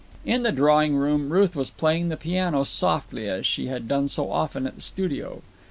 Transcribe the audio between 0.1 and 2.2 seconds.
In the drawing room Ruth was playing the